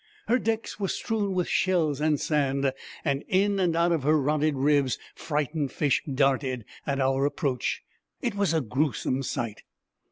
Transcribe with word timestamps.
Her 0.27 0.39
decks 0.39 0.79
were 0.79 0.87
strewn 0.87 1.35
with 1.35 1.47
shells 1.47 2.01
and 2.01 2.19
sand, 2.19 2.73
and 3.05 3.23
in 3.27 3.59
and 3.59 3.75
out 3.75 3.91
of 3.91 4.01
her 4.01 4.19
rotted 4.19 4.55
ribs 4.55 4.97
frightened 5.13 5.71
fish 5.71 6.01
darted 6.11 6.65
at 6.87 6.99
our 6.99 7.23
approach. 7.23 7.83
It 8.19 8.33
was 8.33 8.51
a 8.51 8.61
gruesome 8.61 9.21
sight. 9.21 9.61